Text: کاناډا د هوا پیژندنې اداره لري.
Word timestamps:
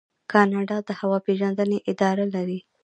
کاناډا 0.31 0.77
د 0.87 0.89
هوا 0.99 1.19
پیژندنې 1.27 1.77
اداره 1.91 2.25
لري. 2.35 2.59